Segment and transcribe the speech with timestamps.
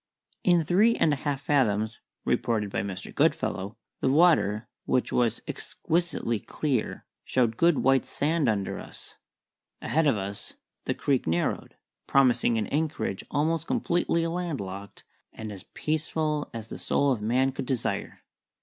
[0.43, 3.13] In three and a half fathoms (reported by Mr.
[3.13, 9.17] Goodfellow) the water, which was exquisitely clear, showed good white sand under us.
[9.79, 10.53] Ahead of us
[10.85, 11.75] the creek narrowed,
[12.07, 15.03] promising an anchorage almost completely landlocked
[15.33, 18.23] and as peaceful as the soul of man could desire.